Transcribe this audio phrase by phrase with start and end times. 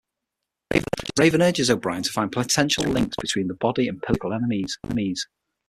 [1.19, 4.33] Raven urges O'Brien to find potential links between the body and Pilager's political
[4.89, 5.27] enemies.